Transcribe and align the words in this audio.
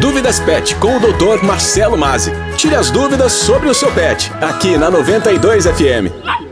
Dúvidas 0.00 0.38
Pet 0.40 0.74
com 0.76 0.96
o 0.96 1.00
Dr. 1.00 1.42
Marcelo 1.42 1.96
Mazzi. 1.96 2.30
Tire 2.56 2.74
as 2.74 2.90
dúvidas 2.90 3.32
sobre 3.32 3.68
o 3.68 3.74
seu 3.74 3.90
pet, 3.92 4.30
aqui 4.40 4.76
na 4.76 4.90
92 4.90 5.64
FM. 5.66 6.45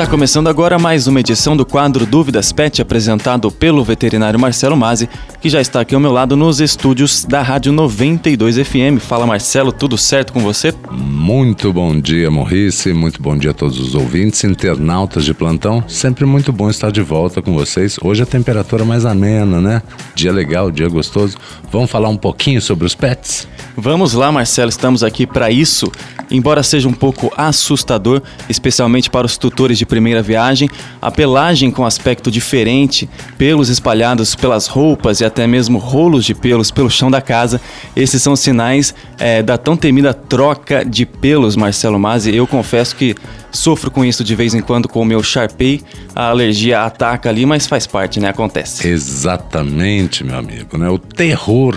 Está 0.00 0.10
começando 0.10 0.48
agora 0.48 0.78
mais 0.78 1.06
uma 1.06 1.20
edição 1.20 1.54
do 1.54 1.66
quadro 1.66 2.06
Dúvidas 2.06 2.52
Pet, 2.52 2.80
apresentado 2.80 3.50
pelo 3.50 3.84
veterinário 3.84 4.40
Marcelo 4.40 4.74
Mazzi, 4.74 5.10
que 5.42 5.50
já 5.50 5.60
está 5.60 5.82
aqui 5.82 5.94
ao 5.94 6.00
meu 6.00 6.10
lado 6.10 6.34
nos 6.34 6.58
estúdios 6.58 7.22
da 7.22 7.42
Rádio 7.42 7.70
92 7.70 8.56
FM. 8.66 8.98
Fala 8.98 9.26
Marcelo, 9.26 9.70
tudo 9.70 9.98
certo 9.98 10.32
com 10.32 10.40
você? 10.40 10.72
Muito 10.90 11.70
bom 11.70 12.00
dia, 12.00 12.30
Morrice. 12.30 12.94
Muito 12.94 13.20
bom 13.20 13.36
dia 13.36 13.50
a 13.50 13.54
todos 13.54 13.78
os 13.78 13.94
ouvintes, 13.94 14.42
internautas 14.42 15.22
de 15.22 15.34
plantão. 15.34 15.84
Sempre 15.86 16.24
muito 16.24 16.50
bom 16.50 16.70
estar 16.70 16.90
de 16.90 17.02
volta 17.02 17.42
com 17.42 17.52
vocês. 17.52 17.98
Hoje 18.02 18.22
a 18.22 18.26
temperatura 18.26 18.86
mais 18.86 19.04
amena, 19.04 19.60
né? 19.60 19.82
Dia 20.14 20.32
legal, 20.32 20.70
dia 20.70 20.88
gostoso. 20.88 21.36
Vamos 21.70 21.90
falar 21.90 22.08
um 22.08 22.16
pouquinho 22.16 22.62
sobre 22.62 22.86
os 22.86 22.94
pets? 22.94 23.46
Vamos 23.76 24.14
lá, 24.14 24.32
Marcelo, 24.32 24.68
estamos 24.68 25.02
aqui 25.02 25.26
para 25.26 25.50
isso. 25.50 25.90
Embora 26.30 26.62
seja 26.62 26.88
um 26.88 26.92
pouco 26.92 27.32
assustador, 27.36 28.22
especialmente 28.48 29.10
para 29.10 29.26
os 29.26 29.36
tutores 29.36 29.78
de 29.78 29.84
primeira 29.84 30.22
viagem, 30.22 30.68
a 31.02 31.10
pelagem 31.10 31.70
com 31.70 31.84
aspecto 31.84 32.30
diferente, 32.30 33.08
pelos 33.36 33.68
espalhados 33.68 34.34
pelas 34.34 34.66
roupas 34.68 35.20
e 35.20 35.24
até 35.24 35.46
mesmo 35.46 35.78
rolos 35.78 36.24
de 36.24 36.34
pelos 36.34 36.70
pelo 36.70 36.90
chão 36.90 37.10
da 37.10 37.20
casa, 37.20 37.60
esses 37.96 38.22
são 38.22 38.36
sinais 38.36 38.94
é, 39.18 39.42
da 39.42 39.58
tão 39.58 39.76
temida 39.76 40.14
troca 40.14 40.84
de 40.84 41.04
pelos, 41.04 41.56
Marcelo 41.56 41.98
Mazzi. 41.98 42.34
Eu 42.34 42.46
confesso 42.46 42.94
que 42.94 43.16
sofro 43.50 43.90
com 43.90 44.04
isso 44.04 44.22
de 44.22 44.34
vez 44.36 44.54
em 44.54 44.60
quando 44.60 44.88
com 44.88 45.00
o 45.00 45.04
meu 45.04 45.22
Sharpei, 45.22 45.80
a 46.14 46.28
alergia 46.28 46.84
ataca 46.84 47.28
ali, 47.28 47.44
mas 47.44 47.66
faz 47.66 47.86
parte, 47.86 48.20
né? 48.20 48.28
Acontece. 48.28 48.86
Exatamente, 48.86 50.22
meu 50.22 50.38
amigo, 50.38 50.78
né? 50.78 50.88
O 50.88 50.98
terror 50.98 51.76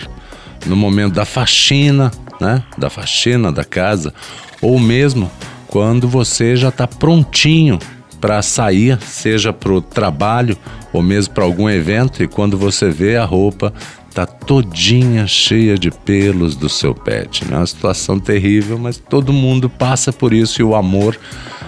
no 0.65 0.75
momento 0.75 1.13
da 1.13 1.25
faxina, 1.25 2.11
né? 2.39 2.63
Da 2.77 2.89
faxina 2.89 3.51
da 3.51 3.63
casa, 3.63 4.13
ou 4.61 4.79
mesmo 4.79 5.29
quando 5.67 6.07
você 6.07 6.55
já 6.55 6.69
está 6.69 6.87
prontinho 6.87 7.79
para 8.21 8.41
sair, 8.41 8.97
seja 9.01 9.51
para 9.51 9.73
o 9.73 9.81
trabalho 9.81 10.57
ou 10.93 11.01
mesmo 11.01 11.33
para 11.33 11.43
algum 11.43 11.69
evento, 11.69 12.23
e 12.23 12.27
quando 12.27 12.57
você 12.57 12.89
vê 12.89 13.17
a 13.17 13.25
roupa 13.25 13.73
tá 14.13 14.25
todinha 14.25 15.25
cheia 15.25 15.75
de 15.75 15.89
pelos 15.89 16.55
do 16.55 16.69
seu 16.69 16.93
pet. 16.93 17.43
Né? 17.45 17.55
É 17.55 17.57
uma 17.57 17.65
situação 17.65 18.19
terrível, 18.19 18.77
mas 18.77 18.97
todo 18.97 19.33
mundo 19.33 19.67
passa 19.67 20.13
por 20.13 20.31
isso 20.31 20.61
e 20.61 20.63
o 20.63 20.75
amor 20.75 21.19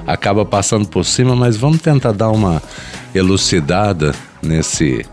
acaba 0.06 0.46
passando 0.46 0.88
por 0.88 1.04
cima. 1.04 1.36
Mas 1.36 1.58
vamos 1.58 1.82
tentar 1.82 2.12
dar 2.12 2.30
uma 2.30 2.62
elucidada 3.14 4.14
nesse 4.42 5.04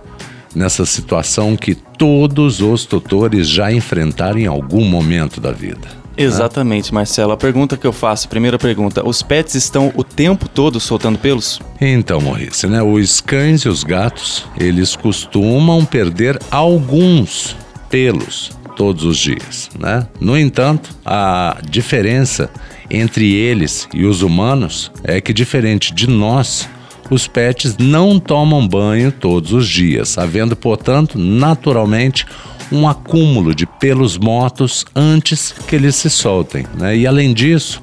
nessa 0.54 0.84
situação 0.84 1.56
que 1.56 1.74
todos 1.74 2.60
os 2.60 2.84
tutores 2.84 3.48
já 3.48 3.72
enfrentaram 3.72 4.38
em 4.38 4.46
algum 4.46 4.84
momento 4.84 5.40
da 5.40 5.52
vida. 5.52 6.02
Exatamente, 6.16 6.92
Marcelo. 6.92 7.32
A 7.32 7.36
pergunta 7.36 7.76
que 7.76 7.86
eu 7.86 7.92
faço, 7.92 8.28
primeira 8.28 8.58
pergunta: 8.58 9.06
os 9.06 9.22
pets 9.22 9.54
estão 9.54 9.92
o 9.96 10.04
tempo 10.04 10.48
todo 10.48 10.78
soltando 10.78 11.18
pelos? 11.18 11.60
Então, 11.80 12.20
Maurício, 12.20 12.68
né? 12.68 12.82
Os 12.82 13.20
cães 13.20 13.62
e 13.62 13.68
os 13.68 13.82
gatos, 13.82 14.44
eles 14.58 14.94
costumam 14.94 15.84
perder 15.84 16.38
alguns 16.50 17.56
pelos 17.88 18.50
todos 18.76 19.04
os 19.04 19.18
dias, 19.18 19.70
né? 19.78 20.06
No 20.20 20.38
entanto, 20.38 20.90
a 21.04 21.58
diferença 21.68 22.50
entre 22.90 23.32
eles 23.32 23.88
e 23.94 24.04
os 24.04 24.22
humanos 24.22 24.90
é 25.04 25.20
que 25.20 25.32
diferente 25.32 25.94
de 25.94 26.06
nós, 26.08 26.68
os 27.12 27.28
pets 27.28 27.76
não 27.76 28.18
tomam 28.18 28.66
banho 28.66 29.12
todos 29.12 29.52
os 29.52 29.68
dias, 29.68 30.16
havendo, 30.16 30.56
portanto, 30.56 31.18
naturalmente 31.18 32.24
um 32.70 32.88
acúmulo 32.88 33.54
de 33.54 33.66
pelos 33.66 34.16
mortos 34.16 34.86
antes 34.96 35.52
que 35.52 35.76
eles 35.76 35.94
se 35.94 36.08
soltem. 36.08 36.64
Né? 36.74 36.96
E 36.96 37.06
além 37.06 37.34
disso, 37.34 37.82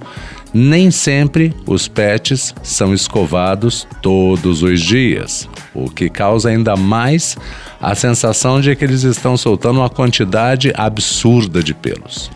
nem 0.52 0.90
sempre 0.90 1.54
os 1.68 1.88
pets 1.88 2.56
são 2.64 2.92
escovados 2.92 3.88
todos 4.02 4.64
os 4.64 4.82
dias, 4.82 5.48
o 5.76 5.92
que 5.92 6.10
causa 6.10 6.50
ainda 6.50 6.76
mais 6.76 7.38
a 7.80 7.94
sensação 7.94 8.60
de 8.60 8.76
que 8.76 8.84
eles 8.84 9.04
estão 9.04 9.38
soltando 9.38 9.80
uma 9.80 9.92
quantidade 9.92 10.74
absurda 10.76 11.62
de 11.62 11.76
pelos. 11.76 12.32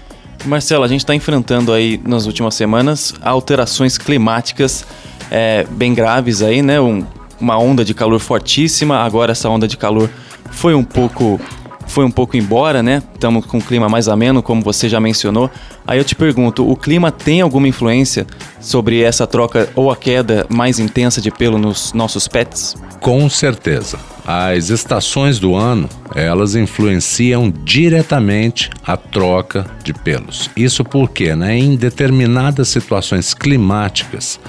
Marcelo, 0.46 0.84
a 0.84 0.88
gente 0.88 1.00
está 1.00 1.16
enfrentando 1.16 1.72
aí 1.72 2.00
nas 2.06 2.26
últimas 2.26 2.54
semanas 2.54 3.16
alterações 3.22 3.98
climáticas 3.98 4.86
é, 5.34 5.66
bem 5.72 5.96
graves 5.96 6.44
aí, 6.44 6.62
né? 6.62 6.80
Um, 6.80 7.04
uma 7.42 7.58
onda 7.58 7.84
de 7.84 7.96
calor 7.96 8.20
fortíssima. 8.20 9.00
Agora 9.00 9.32
essa 9.32 9.50
onda 9.50 9.68
de 9.68 9.76
calor 9.76 10.08
foi 10.52 10.76
um 10.76 10.84
pouco 10.84 11.42
foi 11.88 12.06
um 12.06 12.12
pouco 12.12 12.38
embora, 12.38 12.82
né? 12.82 13.04
Estamos 13.14 13.46
com 13.46 13.58
um 13.58 13.62
clima 13.62 13.90
mais 13.90 14.08
ameno, 14.08 14.42
como 14.42 14.62
você 14.62 14.88
já 14.88 15.00
mencionou. 15.00 15.50
Aí 15.86 15.98
eu 15.98 16.04
te 16.04 16.16
pergunto, 16.16 16.68
o 16.68 16.78
clima 16.78 17.12
tem 17.12 17.42
alguma 17.42 17.68
influência 17.68 18.26
sobre 18.60 19.02
essa 19.02 19.28
troca 19.28 19.70
ou 19.76 19.92
a 19.92 19.96
queda 19.96 20.46
mais 20.50 20.80
intensa 20.80 21.20
de 21.20 21.30
pelo 21.30 21.58
nos 21.58 21.92
nossos 21.94 22.28
pets? 22.28 22.76
Com 23.02 23.30
certeza. 23.30 24.00
As 24.26 24.70
estações 24.70 25.40
do 25.40 25.56
ano, 25.56 25.90
elas 26.16 26.56
influenciam 26.56 27.52
diretamente 27.64 28.70
a 28.86 28.96
troca 28.96 29.66
de 29.84 29.94
pelos. 29.94 30.50
Isso 30.56 30.86
porque, 30.86 31.36
né, 31.36 31.58
em 31.58 31.76
determinadas 31.76 32.70
situações 32.70 33.34
climáticas, 33.34 34.40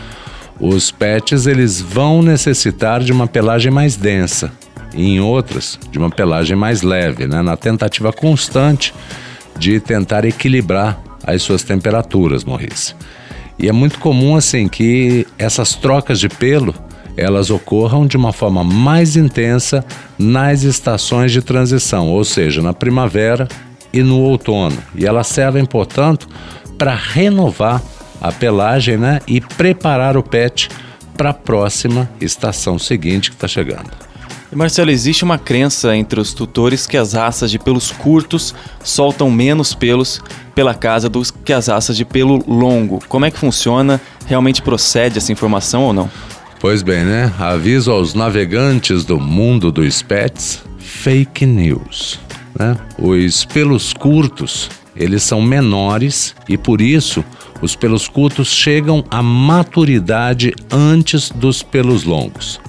os 0.60 0.90
pets 0.90 1.46
eles 1.46 1.80
vão 1.80 2.22
necessitar 2.22 3.00
de 3.00 3.12
uma 3.12 3.26
pelagem 3.26 3.70
mais 3.70 3.96
densa, 3.96 4.52
e 4.94 5.16
em 5.16 5.20
outras 5.20 5.78
de 5.90 5.98
uma 5.98 6.10
pelagem 6.10 6.56
mais 6.56 6.82
leve, 6.82 7.26
né? 7.26 7.42
na 7.42 7.56
tentativa 7.56 8.12
constante 8.12 8.94
de 9.58 9.80
tentar 9.80 10.24
equilibrar 10.24 11.00
as 11.26 11.42
suas 11.42 11.62
temperaturas, 11.62 12.44
Morris. 12.44 12.94
E 13.58 13.68
é 13.68 13.72
muito 13.72 13.98
comum 13.98 14.36
assim 14.36 14.68
que 14.68 15.26
essas 15.38 15.74
trocas 15.74 16.18
de 16.18 16.28
pelo 16.28 16.74
elas 17.16 17.50
ocorram 17.50 18.06
de 18.06 18.16
uma 18.16 18.32
forma 18.32 18.64
mais 18.64 19.16
intensa 19.16 19.84
nas 20.18 20.62
estações 20.62 21.30
de 21.30 21.40
transição, 21.40 22.08
ou 22.08 22.24
seja, 22.24 22.60
na 22.60 22.72
primavera 22.72 23.46
e 23.92 24.02
no 24.02 24.18
outono. 24.18 24.76
E 24.96 25.06
elas 25.06 25.28
servem, 25.28 25.64
portanto, 25.64 26.28
para 26.76 26.94
renovar 26.94 27.80
a 28.24 28.32
pelagem 28.32 28.96
né, 28.96 29.20
e 29.28 29.38
preparar 29.38 30.16
o 30.16 30.22
pet 30.22 30.70
para 31.14 31.30
a 31.30 31.34
próxima 31.34 32.08
estação 32.20 32.78
seguinte 32.78 33.30
que 33.30 33.36
está 33.36 33.46
chegando. 33.46 33.90
Marcelo, 34.50 34.90
existe 34.90 35.24
uma 35.24 35.36
crença 35.36 35.94
entre 35.96 36.20
os 36.20 36.32
tutores 36.32 36.86
que 36.86 36.96
as 36.96 37.12
raças 37.12 37.50
de 37.50 37.58
pelos 37.58 37.90
curtos 37.90 38.54
soltam 38.82 39.30
menos 39.30 39.74
pelos 39.74 40.22
pela 40.54 40.72
casa 40.74 41.08
do 41.08 41.20
que 41.44 41.52
as 41.52 41.66
raças 41.66 41.96
de 41.96 42.04
pelo 42.04 42.42
longo. 42.46 43.02
Como 43.08 43.26
é 43.26 43.30
que 43.30 43.38
funciona? 43.38 44.00
Realmente 44.26 44.62
procede 44.62 45.18
essa 45.18 45.32
informação 45.32 45.82
ou 45.82 45.92
não? 45.92 46.08
Pois 46.60 46.82
bem, 46.82 47.04
né? 47.04 47.32
Aviso 47.38 47.90
aos 47.90 48.14
navegantes 48.14 49.04
do 49.04 49.20
mundo 49.20 49.70
dos 49.72 50.00
pets: 50.00 50.62
fake 50.78 51.44
news. 51.44 52.20
Né? 52.58 52.76
Os 52.96 53.44
pelos 53.44 53.92
curtos, 53.92 54.70
eles 54.94 55.24
são 55.24 55.42
menores 55.42 56.34
e 56.48 56.56
por 56.56 56.80
isso 56.80 57.24
os 57.64 57.74
pelos 57.74 58.06
curtos 58.06 58.48
chegam 58.48 59.02
à 59.10 59.22
maturidade 59.22 60.52
antes 60.70 61.30
dos 61.30 61.62
pelos 61.62 62.04
longos. 62.04 62.60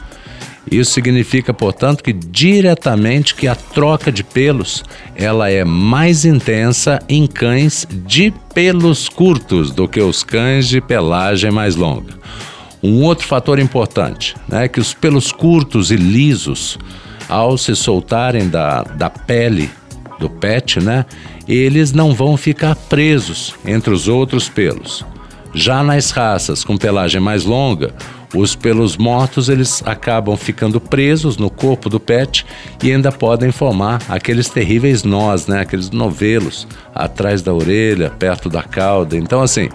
Isso 0.71 0.93
significa, 0.93 1.53
portanto, 1.53 2.01
que 2.01 2.13
diretamente 2.13 3.35
que 3.35 3.45
a 3.47 3.53
troca 3.53 4.09
de 4.11 4.23
pelos 4.23 4.83
ela 5.13 5.49
é 5.49 5.63
mais 5.65 6.23
intensa 6.23 6.99
em 7.09 7.27
cães 7.27 7.85
de 7.91 8.33
pelos 8.53 9.09
curtos 9.09 9.69
do 9.69 9.87
que 9.87 9.99
os 9.99 10.23
cães 10.23 10.67
de 10.67 10.79
pelagem 10.79 11.51
mais 11.51 11.75
longa. 11.75 12.13
Um 12.81 13.03
outro 13.03 13.27
fator 13.27 13.59
importante 13.59 14.35
né, 14.47 14.65
é 14.65 14.67
que 14.67 14.79
os 14.79 14.93
pelos 14.93 15.31
curtos 15.31 15.91
e 15.91 15.97
lisos, 15.97 16.79
ao 17.27 17.57
se 17.57 17.75
soltarem 17.75 18.47
da, 18.47 18.83
da 18.83 19.09
pele 19.09 19.69
do 20.19 20.29
pet, 20.29 20.79
né, 20.79 21.05
eles 21.47 21.91
não 21.91 22.13
vão 22.13 22.35
ficar 22.37 22.75
presos 22.75 23.53
entre 23.65 23.93
os 23.93 24.07
outros 24.07 24.49
pelos. 24.49 25.05
Já 25.53 25.83
nas 25.83 26.11
raças 26.11 26.63
com 26.63 26.77
pelagem 26.77 27.21
mais 27.21 27.45
longa, 27.45 27.93
os 28.35 28.53
pelos 28.53 28.97
mortos 28.97 29.47
eles 29.47 29.81
acabam 29.85 30.35
ficando 30.35 30.81
presos 30.81 31.37
no 31.37 31.49
corpo 31.49 31.89
do 31.89 31.99
pet 31.99 32.45
e 32.83 32.91
ainda 32.91 33.11
podem 33.11 33.51
formar 33.51 34.01
aqueles 34.09 34.49
terríveis 34.49 35.03
nós, 35.03 35.47
né? 35.47 35.61
Aqueles 35.61 35.89
novelos 35.91 36.67
atrás 36.93 37.41
da 37.41 37.53
orelha, 37.53 38.09
perto 38.09 38.49
da 38.49 38.61
cauda. 38.61 39.15
Então, 39.15 39.41
assim, 39.41 39.69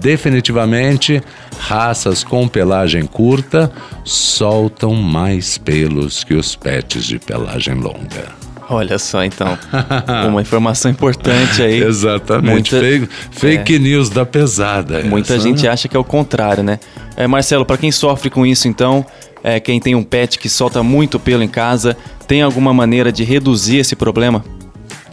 definitivamente 0.00 1.20
raças 1.58 2.22
com 2.22 2.46
pelagem 2.46 3.04
curta 3.04 3.72
soltam 4.04 4.94
mais 4.94 5.58
pelos 5.58 6.22
que 6.22 6.34
os 6.34 6.54
pets 6.54 7.04
de 7.04 7.18
pelagem 7.18 7.74
longa. 7.74 8.45
Olha 8.68 8.98
só, 8.98 9.24
então. 9.24 9.56
Uma 10.28 10.42
informação 10.42 10.90
importante 10.90 11.62
aí. 11.62 11.82
Exatamente. 11.82 12.50
Muita, 12.50 12.80
fake, 12.80 13.08
fake 13.30 13.74
é, 13.76 13.78
news 13.78 14.10
da 14.10 14.26
pesada. 14.26 15.02
Muita 15.04 15.34
essa, 15.34 15.42
gente 15.42 15.62
né? 15.62 15.68
acha 15.68 15.88
que 15.88 15.96
é 15.96 16.00
o 16.00 16.04
contrário, 16.04 16.62
né? 16.62 16.80
É, 17.16 17.26
Marcelo, 17.26 17.64
para 17.64 17.78
quem 17.78 17.92
sofre 17.92 18.28
com 18.28 18.44
isso, 18.44 18.66
então, 18.66 19.06
é, 19.42 19.60
quem 19.60 19.78
tem 19.78 19.94
um 19.94 20.02
pet 20.02 20.38
que 20.38 20.48
solta 20.48 20.82
muito 20.82 21.18
pelo 21.20 21.42
em 21.42 21.48
casa, 21.48 21.96
tem 22.26 22.42
alguma 22.42 22.74
maneira 22.74 23.12
de 23.12 23.22
reduzir 23.22 23.78
esse 23.78 23.94
problema? 23.94 24.44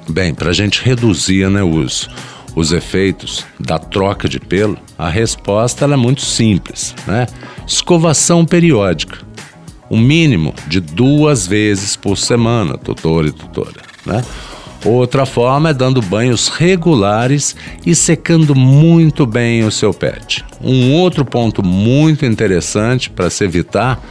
Bem, 0.09 0.33
para 0.33 0.49
a 0.49 0.53
gente 0.53 0.83
reduzir 0.83 1.49
né, 1.49 1.63
os, 1.63 2.09
os 2.56 2.71
efeitos 2.71 3.45
da 3.59 3.77
troca 3.79 4.27
de 4.27 4.39
pelo, 4.39 4.77
a 4.97 5.09
resposta 5.09 5.85
é 5.85 5.95
muito 5.95 6.21
simples, 6.21 6.94
né? 7.07 7.27
Escovação 7.65 8.45
periódica, 8.45 9.19
um 9.94 10.00
mínimo 10.00 10.56
de 10.68 10.80
duas 10.80 11.45
vezes 11.45 11.95
por 11.95 12.18
semana, 12.18 12.80
tutor 12.80 13.28
e 13.28 13.31
tutora, 13.31 13.81
né? 14.04 14.24
Outra 14.84 15.25
forma 15.25 15.69
é 15.69 15.74
dando 15.74 16.01
banhos 16.01 16.50
regulares 16.50 17.56
e 17.86 17.94
secando 17.95 18.56
muito 18.56 19.25
bem 19.25 19.63
o 19.63 19.72
seu 19.72 19.94
pet. 19.94 20.44
Um 20.60 20.94
outro 20.94 21.24
ponto 21.24 21.63
muito 21.63 22.25
interessante 22.25 23.10
para 23.10 23.30
se 23.30 23.45
evitar 23.45 24.04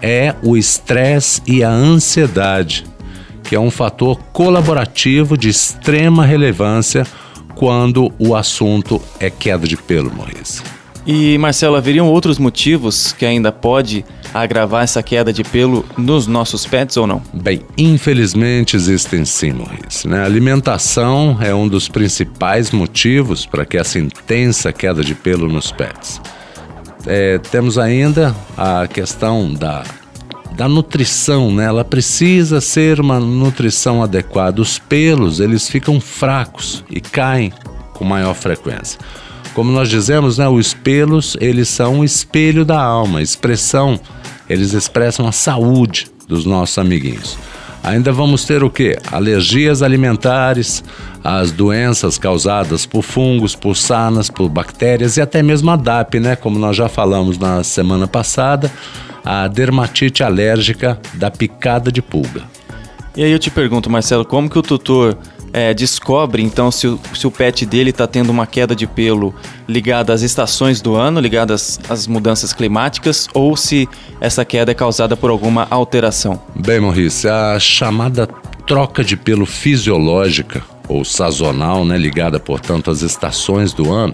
é 0.00 0.34
o 0.42 0.56
estresse 0.56 1.42
e 1.46 1.62
a 1.62 1.70
ansiedade, 1.70 2.84
que 3.44 3.54
é 3.54 3.60
um 3.60 3.70
fator 3.70 4.18
colaborativo 4.32 5.36
de 5.36 5.50
extrema 5.50 6.24
relevância 6.24 7.06
quando 7.54 8.10
o 8.18 8.34
assunto 8.34 9.00
é 9.20 9.30
queda 9.30 9.66
de 9.66 9.76
pelo, 9.76 10.12
Maurício. 10.12 10.64
E 11.06 11.38
Marcelo, 11.38 11.76
haveriam 11.76 12.08
outros 12.08 12.36
motivos 12.36 13.12
que 13.12 13.24
ainda 13.24 13.52
pode 13.52 14.04
agravar 14.40 14.84
essa 14.84 15.02
queda 15.02 15.32
de 15.32 15.42
pelo 15.42 15.84
nos 15.96 16.26
nossos 16.26 16.66
pets 16.66 16.96
ou 16.96 17.06
não? 17.06 17.22
Bem, 17.32 17.62
infelizmente 17.76 18.76
existem 18.76 19.24
sim, 19.24 19.52
Maurício. 19.52 20.08
Né? 20.08 20.20
A 20.20 20.24
alimentação 20.24 21.38
é 21.40 21.54
um 21.54 21.68
dos 21.68 21.88
principais 21.88 22.70
motivos 22.70 23.46
para 23.46 23.64
que 23.64 23.76
essa 23.76 23.98
intensa 23.98 24.72
queda 24.72 25.02
de 25.02 25.14
pelo 25.14 25.48
nos 25.48 25.70
pets. 25.72 26.20
É, 27.06 27.38
temos 27.38 27.78
ainda 27.78 28.34
a 28.56 28.86
questão 28.88 29.52
da, 29.52 29.84
da 30.56 30.68
nutrição, 30.68 31.52
né? 31.52 31.66
Ela 31.66 31.84
precisa 31.84 32.60
ser 32.60 33.00
uma 33.00 33.20
nutrição 33.20 34.02
adequada. 34.02 34.60
Os 34.60 34.78
pelos, 34.78 35.38
eles 35.38 35.68
ficam 35.68 36.00
fracos 36.00 36.82
e 36.90 37.00
caem 37.00 37.52
com 37.92 38.04
maior 38.04 38.34
frequência. 38.34 38.98
Como 39.54 39.72
nós 39.72 39.88
dizemos, 39.88 40.36
né, 40.36 40.46
os 40.46 40.74
pelos, 40.74 41.36
eles 41.40 41.68
são 41.68 42.00
o 42.00 42.04
espelho 42.04 42.62
da 42.62 42.78
alma, 42.78 43.22
expressão, 43.22 43.98
eles 44.48 44.72
expressam 44.72 45.26
a 45.26 45.32
saúde 45.32 46.06
dos 46.28 46.44
nossos 46.44 46.78
amiguinhos. 46.78 47.38
Ainda 47.82 48.12
vamos 48.12 48.44
ter 48.44 48.64
o 48.64 48.70
que? 48.70 48.98
Alergias 49.12 49.80
alimentares, 49.80 50.82
as 51.22 51.52
doenças 51.52 52.18
causadas 52.18 52.84
por 52.84 53.02
fungos, 53.02 53.54
por 53.54 53.76
sanas, 53.76 54.28
por 54.28 54.48
bactérias 54.48 55.16
e 55.16 55.20
até 55.20 55.40
mesmo 55.40 55.70
a 55.70 55.76
DAP, 55.76 56.18
né? 56.18 56.34
Como 56.34 56.58
nós 56.58 56.76
já 56.76 56.88
falamos 56.88 57.38
na 57.38 57.62
semana 57.62 58.08
passada, 58.08 58.72
a 59.24 59.46
dermatite 59.46 60.24
alérgica 60.24 60.98
da 61.14 61.30
picada 61.30 61.92
de 61.92 62.02
pulga. 62.02 62.42
E 63.16 63.22
aí 63.22 63.30
eu 63.30 63.38
te 63.38 63.50
pergunto, 63.50 63.88
Marcelo, 63.88 64.24
como 64.24 64.50
que 64.50 64.58
o 64.58 64.62
tutor 64.62 65.16
é, 65.56 65.72
descobre 65.72 66.42
então 66.42 66.70
se 66.70 66.86
o, 66.86 67.00
se 67.14 67.26
o 67.26 67.30
pet 67.30 67.64
dele 67.64 67.88
está 67.88 68.06
tendo 68.06 68.28
uma 68.28 68.46
queda 68.46 68.76
de 68.76 68.86
pelo 68.86 69.34
ligada 69.66 70.12
às 70.12 70.20
estações 70.20 70.82
do 70.82 70.94
ano, 70.94 71.18
ligada 71.18 71.54
às, 71.54 71.80
às, 71.88 72.06
mudanças 72.06 72.52
climáticas, 72.52 73.26
ou 73.32 73.56
se 73.56 73.88
essa 74.20 74.44
queda 74.44 74.72
é 74.72 74.74
causada 74.74 75.16
por 75.16 75.30
alguma 75.30 75.66
alteração? 75.70 76.38
Bem, 76.54 76.78
Maurício, 76.78 77.32
a 77.32 77.58
chamada 77.58 78.26
troca 78.66 79.02
de 79.02 79.16
pelo 79.16 79.46
fisiológica 79.46 80.62
ou 80.86 81.06
sazonal, 81.06 81.86
né, 81.86 81.96
ligada, 81.96 82.38
portanto, 82.38 82.90
às 82.90 83.00
estações 83.00 83.72
do 83.72 83.90
ano, 83.90 84.12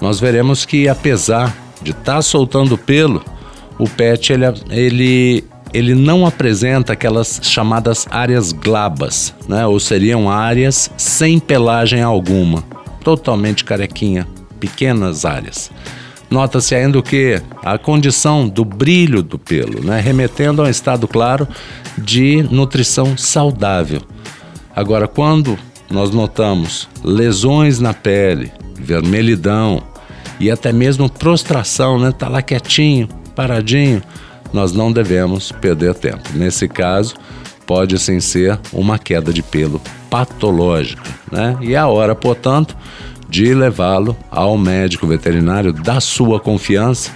nós 0.00 0.20
veremos 0.20 0.64
que 0.64 0.88
apesar 0.88 1.56
de 1.82 1.90
estar 1.90 2.14
tá 2.14 2.22
soltando 2.22 2.78
pelo, 2.78 3.24
o 3.80 3.88
pet 3.88 4.32
ele, 4.32 4.44
ele 4.70 5.44
ele 5.72 5.94
não 5.94 6.26
apresenta 6.26 6.92
aquelas 6.92 7.40
chamadas 7.42 8.06
áreas 8.10 8.52
glabas, 8.52 9.34
né? 9.48 9.66
ou 9.66 9.78
seriam 9.78 10.30
áreas 10.30 10.90
sem 10.96 11.38
pelagem 11.38 12.02
alguma, 12.02 12.62
totalmente 13.02 13.64
carequinha, 13.64 14.26
pequenas 14.58 15.24
áreas. 15.24 15.70
Nota-se 16.30 16.74
ainda 16.74 16.98
o 16.98 17.02
que? 17.02 17.40
A 17.64 17.78
condição 17.78 18.48
do 18.48 18.64
brilho 18.64 19.22
do 19.22 19.38
pelo, 19.38 19.82
né? 19.82 20.00
remetendo 20.00 20.62
a 20.62 20.66
um 20.66 20.68
estado 20.68 21.08
claro 21.08 21.48
de 21.96 22.42
nutrição 22.50 23.16
saudável. 23.16 24.02
Agora, 24.74 25.08
quando 25.08 25.58
nós 25.90 26.10
notamos 26.10 26.88
lesões 27.02 27.80
na 27.80 27.94
pele, 27.94 28.52
vermelhidão 28.74 29.82
e 30.38 30.50
até 30.50 30.72
mesmo 30.72 31.08
prostração, 31.10 31.98
né? 31.98 32.12
Tá 32.12 32.28
lá 32.28 32.42
quietinho, 32.42 33.08
paradinho, 33.34 34.02
nós 34.52 34.72
não 34.72 34.92
devemos 34.92 35.52
perder 35.52 35.94
tempo. 35.94 36.30
Nesse 36.34 36.68
caso, 36.68 37.14
pode 37.66 37.98
sim 37.98 38.20
ser 38.20 38.58
uma 38.72 38.98
queda 38.98 39.32
de 39.32 39.42
pelo 39.42 39.80
patológica, 40.08 41.02
né? 41.30 41.56
E 41.60 41.76
a 41.76 41.86
hora, 41.86 42.14
portanto, 42.14 42.76
de 43.28 43.52
levá-lo 43.54 44.16
ao 44.30 44.56
médico 44.56 45.06
veterinário 45.06 45.72
da 45.72 46.00
sua 46.00 46.40
confiança 46.40 47.10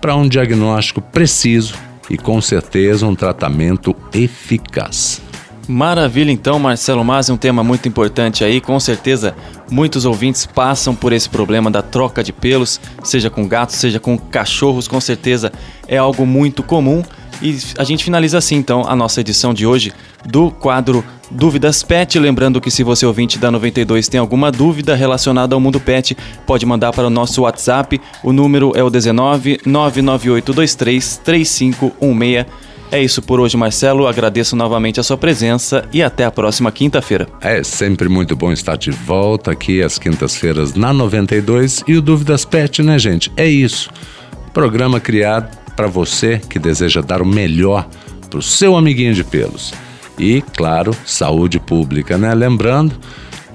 para 0.00 0.14
um 0.14 0.28
diagnóstico 0.28 1.00
preciso 1.00 1.74
e 2.10 2.16
com 2.16 2.40
certeza 2.40 3.06
um 3.06 3.14
tratamento 3.14 3.96
eficaz. 4.12 5.22
Maravilha, 5.68 6.30
então, 6.30 6.58
Marcelo 6.58 7.04
Mas, 7.04 7.28
um 7.28 7.36
tema 7.36 7.64
muito 7.64 7.88
importante 7.88 8.44
aí. 8.44 8.60
Com 8.60 8.78
certeza, 8.78 9.34
muitos 9.70 10.04
ouvintes 10.04 10.46
passam 10.46 10.94
por 10.94 11.12
esse 11.12 11.28
problema 11.28 11.70
da 11.70 11.82
troca 11.82 12.22
de 12.22 12.32
pelos, 12.32 12.80
seja 13.02 13.30
com 13.30 13.46
gatos, 13.46 13.76
seja 13.76 13.98
com 14.00 14.16
cachorros. 14.18 14.88
Com 14.88 15.00
certeza 15.00 15.52
é 15.88 15.96
algo 15.96 16.26
muito 16.26 16.62
comum. 16.62 17.02
E 17.42 17.58
a 17.76 17.84
gente 17.84 18.02
finaliza 18.02 18.38
assim, 18.38 18.56
então, 18.56 18.84
a 18.88 18.96
nossa 18.96 19.20
edição 19.20 19.52
de 19.52 19.66
hoje 19.66 19.92
do 20.24 20.50
quadro 20.50 21.04
Dúvidas 21.30 21.82
Pet. 21.82 22.18
Lembrando 22.18 22.60
que 22.60 22.70
se 22.70 22.82
você 22.82 23.04
ouvinte 23.04 23.38
da 23.38 23.50
92 23.50 24.08
tem 24.08 24.18
alguma 24.18 24.50
dúvida 24.50 24.94
relacionada 24.94 25.54
ao 25.54 25.60
mundo 25.60 25.78
pet, 25.78 26.16
pode 26.46 26.64
mandar 26.64 26.92
para 26.92 27.06
o 27.06 27.10
nosso 27.10 27.42
WhatsApp. 27.42 28.00
O 28.22 28.32
número 28.32 28.72
é 28.74 28.82
o 28.82 28.88
19 28.88 29.60
99823 29.66 31.16
3516. 31.18 32.65
É 32.90 33.02
isso 33.02 33.20
por 33.20 33.40
hoje, 33.40 33.56
Marcelo. 33.56 34.06
Agradeço 34.06 34.54
novamente 34.54 35.00
a 35.00 35.02
sua 35.02 35.16
presença 35.16 35.84
e 35.92 36.02
até 36.02 36.24
a 36.24 36.30
próxima 36.30 36.70
quinta-feira. 36.70 37.28
É 37.40 37.62
sempre 37.62 38.08
muito 38.08 38.36
bom 38.36 38.52
estar 38.52 38.76
de 38.76 38.90
volta 38.90 39.50
aqui 39.50 39.82
às 39.82 39.98
quintas-feiras 39.98 40.74
na 40.74 40.92
92 40.92 41.82
e 41.86 41.96
o 41.96 42.02
Dúvidas 42.02 42.44
Pet, 42.44 42.82
né, 42.82 42.98
gente? 42.98 43.30
É 43.36 43.46
isso. 43.46 43.90
Programa 44.54 45.00
criado 45.00 45.56
para 45.74 45.88
você 45.88 46.40
que 46.48 46.58
deseja 46.58 47.00
dar 47.00 47.20
o 47.20 47.26
melhor 47.26 47.86
para 48.30 48.38
o 48.38 48.42
seu 48.42 48.76
amiguinho 48.76 49.14
de 49.14 49.24
pelos. 49.24 49.74
E, 50.18 50.42
claro, 50.56 50.96
saúde 51.04 51.58
pública, 51.58 52.16
né? 52.16 52.32
Lembrando, 52.34 52.94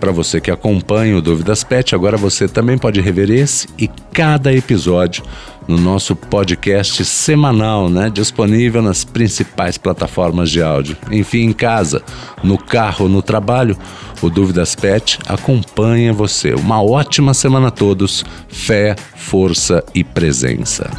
para 0.02 0.12
você 0.12 0.42
que 0.42 0.50
acompanha 0.50 1.16
o 1.16 1.22
Dúvidas 1.22 1.64
Pet, 1.64 1.94
agora 1.94 2.18
você 2.18 2.48
também 2.48 2.76
pode 2.76 3.00
rever 3.00 3.30
esse 3.30 3.68
e 3.78 3.88
cada 4.12 4.52
episódio 4.52 5.24
no 5.68 5.78
nosso 5.78 6.16
podcast 6.16 7.06
semanal, 7.06 7.88
né? 7.88 8.10
Disponível 8.10 8.82
nas 8.82 9.04
principais 9.04 9.78
plataformas 9.78 10.50
de 10.50 10.60
áudio. 10.60 10.98
Enfim, 11.12 11.44
em 11.44 11.54
casa, 11.54 12.02
no 12.44 12.58
carro, 12.58 13.08
no 13.08 13.22
trabalho, 13.22 13.78
o 14.24 14.30
Dúvidas 14.30 14.74
Pet 14.74 15.20
acompanha 15.28 16.12
você. 16.12 16.56
Uma 16.56 16.82
ótima 16.82 17.36
semana 17.36 17.68
a 17.68 17.72
todos. 17.72 18.26
Fé, 18.50 18.96
força 19.16 19.84
e 19.94 20.04
presença. 20.04 20.90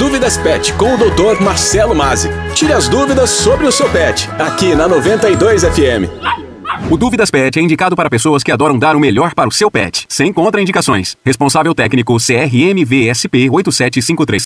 Dúvidas 0.00 0.38
Pet 0.38 0.72
com 0.72 0.94
o 0.94 0.96
Dr. 0.96 1.42
Marcelo 1.42 1.94
Mazzi. 1.94 2.30
Tire 2.54 2.72
as 2.72 2.88
dúvidas 2.88 3.28
sobre 3.28 3.66
o 3.66 3.70
seu 3.70 3.86
pet, 3.90 4.30
aqui 4.38 4.74
na 4.74 4.88
92 4.88 5.62
FM. 5.62 6.08
O 6.90 6.96
Dúvidas 6.96 7.30
Pet 7.30 7.58
é 7.58 7.62
indicado 7.62 7.94
para 7.94 8.08
pessoas 8.08 8.42
que 8.42 8.50
adoram 8.50 8.78
dar 8.78 8.96
o 8.96 9.00
melhor 9.00 9.34
para 9.34 9.46
o 9.46 9.52
seu 9.52 9.70
pet, 9.70 10.06
sem 10.08 10.32
contraindicações. 10.32 11.18
Responsável 11.22 11.74
técnico 11.74 12.16
CRMVSP 12.16 13.50
8753. 13.50 14.38